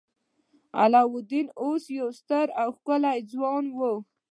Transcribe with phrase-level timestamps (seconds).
[0.81, 3.79] علاوالدین اوس یو ستر او ښکلی ځوان و.